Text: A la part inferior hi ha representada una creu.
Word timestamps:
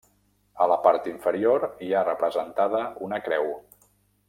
A 0.65 0.67
la 0.71 0.77
part 0.85 1.09
inferior 1.11 1.67
hi 1.87 1.91
ha 1.99 2.03
representada 2.09 2.83
una 3.09 3.21
creu. 3.31 3.55